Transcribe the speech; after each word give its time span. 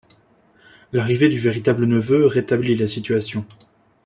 L'arrivée 0.93 1.29
du 1.29 1.37
véritable 1.37 1.85
neveu, 1.85 2.25
rétablit 2.25 2.75
la 2.75 2.87
situation. 2.87 3.45